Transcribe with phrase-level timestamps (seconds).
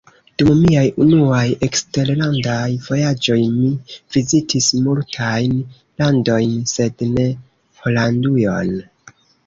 [0.41, 3.71] Dum miaj unuaj eksterlandaj vojaĝoj mi
[4.17, 5.55] vizitis multajn
[6.03, 7.31] landojn, sed ne
[7.85, 8.79] Holandujon.